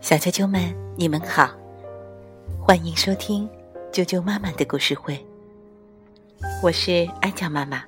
[0.00, 1.50] 小啾啾们，你们好，
[2.58, 3.46] 欢迎收听
[3.92, 5.22] 啾啾妈妈的故事会。
[6.62, 7.84] 我是安酱妈妈，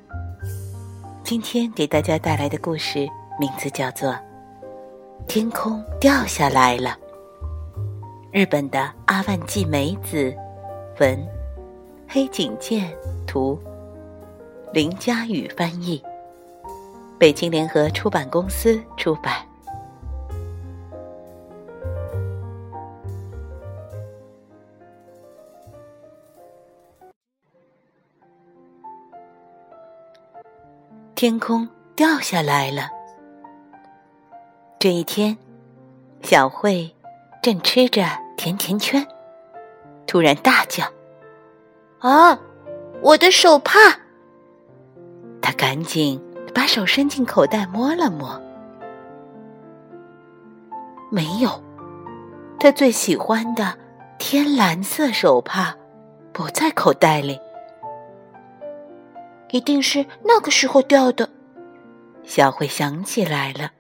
[1.25, 3.09] 今天给大家带来的故事
[3.41, 4.11] 名字叫做
[5.27, 6.91] 《天空掉下来了》。
[8.31, 10.35] 日本的阿万纪美子
[11.01, 11.19] 文，
[12.07, 12.95] 黑井健
[13.27, 13.59] 图，
[14.75, 16.03] 林佳宇翻译，
[17.19, 19.46] 北京联合出版公司出版。
[31.29, 32.89] 天空掉下来了。
[34.79, 35.37] 这一天，
[36.23, 36.95] 小慧
[37.43, 39.05] 正吃着甜甜圈，
[40.07, 40.85] 突然大叫
[41.99, 42.39] ：“啊，
[43.03, 43.73] 我的手帕！”
[45.43, 46.23] 她赶紧
[46.55, 48.41] 把手伸进口袋摸了摸，
[51.11, 51.51] 没有。
[52.61, 53.77] 她最喜欢的
[54.17, 55.75] 天蓝色手帕
[56.33, 57.37] 不在口袋里。
[59.51, 61.29] 一定是那个时候掉的，
[62.25, 63.71] 小慧想起来了。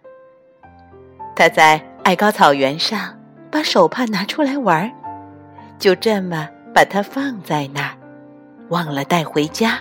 [1.35, 3.19] 她在爱高草原上
[3.51, 4.91] 把手帕拿出来玩，
[5.79, 7.97] 就这么把它放在那儿，
[8.69, 9.79] 忘了带回家。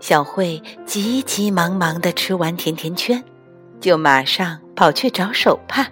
[0.00, 3.22] 小慧急急忙忙的吃完甜甜圈，
[3.80, 5.86] 就马上跑去找手帕。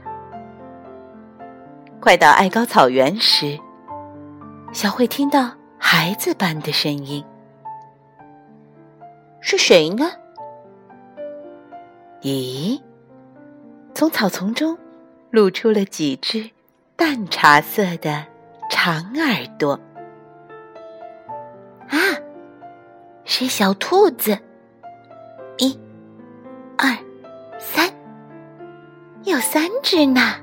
[2.00, 3.58] 快到爱高草原时，
[4.72, 5.59] 小慧听到。
[5.92, 7.24] 孩子般的声音，
[9.40, 10.08] 是谁呢？
[12.22, 12.80] 咦，
[13.92, 14.78] 从草丛中
[15.32, 16.48] 露出了几只
[16.94, 18.24] 淡茶色的
[18.70, 19.72] 长耳朵。
[21.88, 21.98] 啊，
[23.24, 24.38] 是小兔子！
[25.58, 25.76] 一、
[26.78, 26.96] 二、
[27.58, 27.92] 三，
[29.24, 30.36] 有三只呢。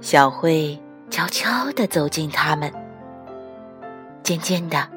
[0.00, 2.72] 小慧悄悄地走近它们。
[4.22, 4.88] 渐渐的，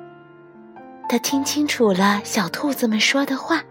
[1.10, 3.62] 他听清楚了小兔子们说的话。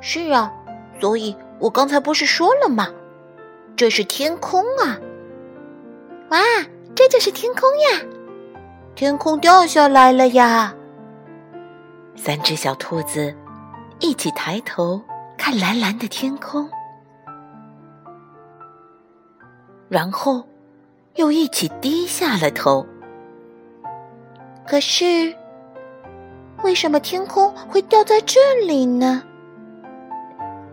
[0.00, 0.52] 是啊，
[1.00, 2.88] 所以我刚才不是说了吗？
[3.76, 4.98] 这是天空啊！
[6.30, 6.38] 哇，
[6.94, 8.06] 这就是天空呀！
[8.94, 10.74] 天空掉下来了呀！
[12.16, 13.34] 三只小兔子
[13.98, 15.00] 一起抬头
[15.38, 16.68] 看蓝蓝的天空，
[19.88, 20.46] 然后
[21.14, 22.86] 又一起低下了头。
[24.70, 25.34] 可是，
[26.62, 28.38] 为什么天空会掉在这
[28.68, 29.20] 里呢？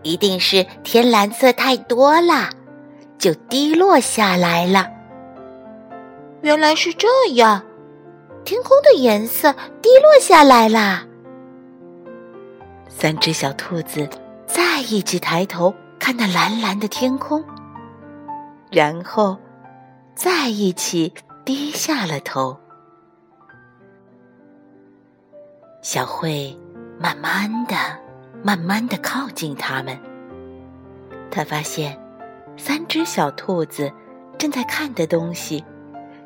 [0.04, 2.48] 一定是天蓝色太多了，
[3.18, 4.86] 就滴落下来了。
[6.42, 7.60] 原来是这样，
[8.44, 11.04] 天空的颜色滴落下来啦。
[12.88, 14.08] 三只小兔子
[14.46, 17.44] 再一起抬头看那蓝蓝的天空，
[18.70, 19.36] 然后
[20.14, 21.12] 再一起
[21.44, 22.56] 低下了头。
[25.90, 26.54] 小慧
[27.00, 27.74] 慢慢的、
[28.42, 29.98] 慢慢的靠近他们。
[31.30, 31.98] 他发现，
[32.58, 33.90] 三只小兔子
[34.36, 35.64] 正在看的东西，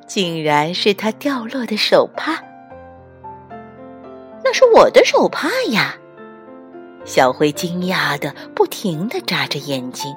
[0.04, 2.42] 竟然是它掉落的手帕。
[4.42, 5.94] 那是我的手帕呀！
[7.04, 10.12] 小慧惊讶的不停的眨着眼睛。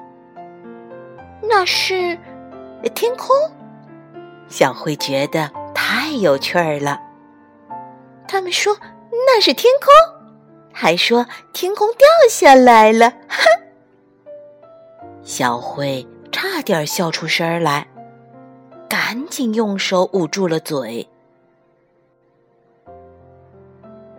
[1.40, 2.18] 那是
[2.96, 3.28] 天空。
[4.48, 7.00] 小慧觉得太有趣儿了。
[8.26, 8.76] 他们说。
[9.26, 9.92] 那是天空，
[10.72, 13.44] 还说天空掉下来了，哈！
[15.22, 17.88] 小慧差点笑出声来，
[18.88, 21.08] 赶紧用手捂住了嘴。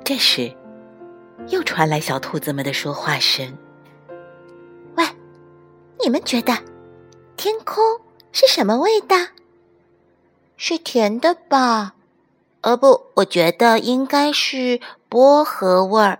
[0.03, 0.53] 这时，
[1.47, 3.57] 又传来小兔子们的说话声
[4.95, 5.05] ：“喂，
[5.99, 6.53] 你们觉得
[7.37, 7.83] 天空
[8.31, 9.15] 是什么味道？
[10.57, 11.93] 是甜的吧？”
[12.61, 16.19] 呃不，我觉得应该是薄荷味儿。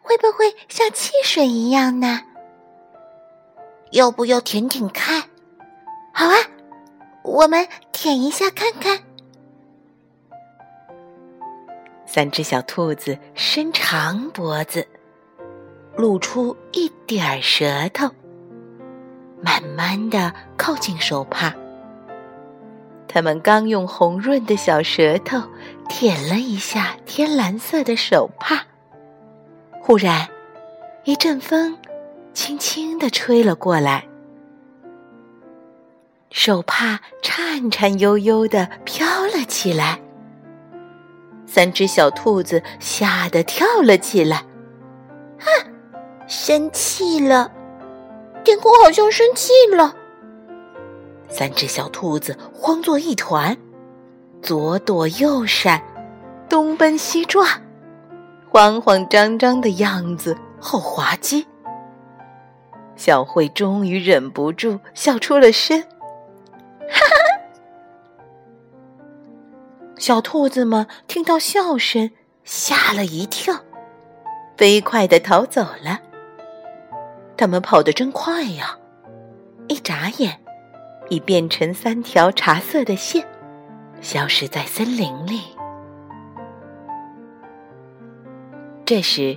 [0.00, 2.20] 会不会像汽水一样呢？
[3.92, 5.22] 要不要舔舔看？
[6.12, 6.34] 好啊，
[7.22, 8.98] 我们舔一下看看。
[12.06, 14.86] 三只小兔子伸长脖子，
[15.96, 18.10] 露出一点儿舌头，
[19.40, 21.54] 慢慢的靠近手帕。
[23.12, 25.42] 他们刚用红润的小舌头
[25.88, 28.62] 舔了一下天蓝色的手帕，
[29.80, 30.28] 忽然，
[31.02, 31.76] 一阵风
[32.32, 34.06] 轻轻地吹了过来，
[36.30, 40.00] 手帕颤颤悠悠地飘了起来。
[41.46, 44.36] 三只小兔子吓得跳了起来，
[45.40, 45.50] 啊！
[46.28, 47.50] 生气了，
[48.44, 49.96] 天空好像生气了。
[51.30, 53.56] 三只小兔子慌作一团，
[54.42, 55.80] 左躲右闪，
[56.48, 57.46] 东奔西撞，
[58.50, 61.46] 慌慌张张的样子好滑稽。
[62.96, 65.86] 小慧终于忍不住笑出了声，哈
[66.90, 67.14] 哈！
[69.96, 72.10] 小兔子们听到笑声，
[72.42, 73.54] 吓了一跳，
[74.56, 76.00] 飞快的逃走了。
[77.36, 78.76] 他们跑得真快呀！
[79.68, 80.39] 一眨眼，
[81.10, 83.26] 已变成三条茶色的线，
[84.00, 85.42] 消失在森林里。
[88.86, 89.36] 这时，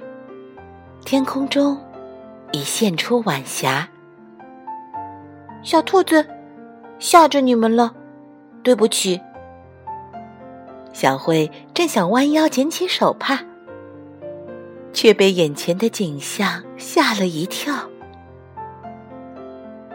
[1.04, 1.78] 天空中
[2.52, 3.90] 已现出晚霞。
[5.64, 6.26] 小兔子，
[7.00, 7.94] 吓着你们了，
[8.64, 9.20] 对不起。
[10.92, 13.40] 小慧正想弯腰捡起手帕，
[14.92, 17.90] 却被眼前的景象吓了一跳。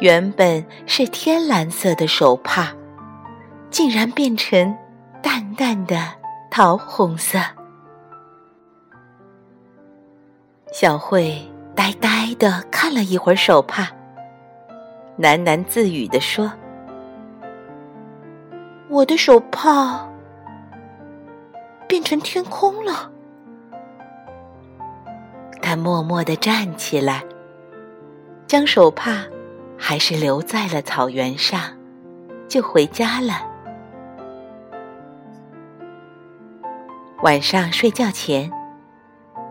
[0.01, 2.73] 原本是天蓝色的手帕，
[3.69, 4.77] 竟然变成
[5.21, 5.97] 淡淡的
[6.53, 7.41] 桃红色。
[10.71, 11.37] 小慧
[11.75, 13.89] 呆呆的看了一会儿手帕，
[15.19, 16.53] 喃喃自语的说
[18.89, 20.09] ：“我的手帕
[21.89, 23.11] 变成天空了。”
[25.61, 27.25] 他默默的站起来，
[28.47, 29.25] 将手帕。
[29.79, 31.61] 还是留在了草原上，
[32.49, 33.47] 就回家了。
[37.23, 38.51] 晚上睡觉前，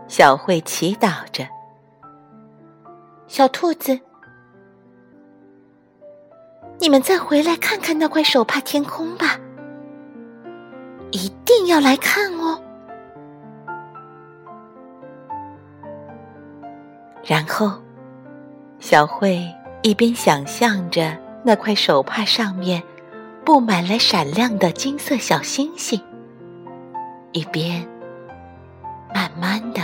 [0.06, 1.46] 小慧祈祷着
[3.26, 3.98] ：“小兔子，
[6.78, 9.38] 你们再回来看看那块手帕天空吧，
[11.10, 12.62] 一定要来看哦。”
[17.24, 17.72] 然后，
[18.78, 19.46] 小慧。
[19.82, 22.82] 一边想象着那块手帕上面
[23.44, 26.00] 布满了闪亮的金色小星星，
[27.32, 27.88] 一边
[29.14, 29.80] 慢慢的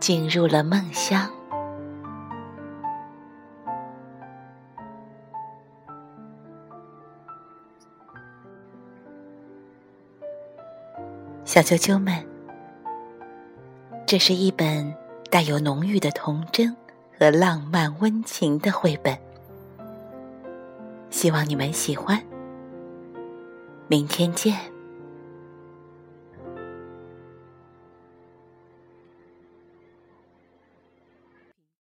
[0.00, 1.30] 进入了梦乡。
[11.44, 12.12] 小啾啾们，
[14.06, 14.92] 这是一本
[15.30, 16.74] 带有浓郁的童真。
[17.24, 19.18] 和浪漫温情的绘本，
[21.08, 22.22] 希望你们喜欢。
[23.88, 24.73] 明天见。